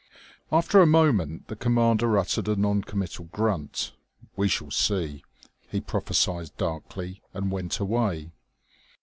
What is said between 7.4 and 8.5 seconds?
went away.